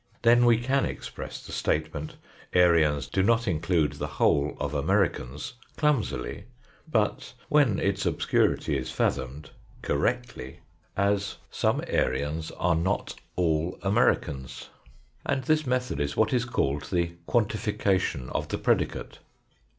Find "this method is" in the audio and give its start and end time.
15.43-16.17